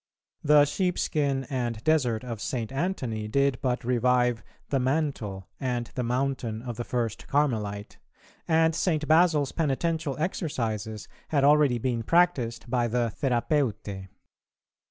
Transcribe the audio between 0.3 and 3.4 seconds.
The sheepskin and desert of St. Antony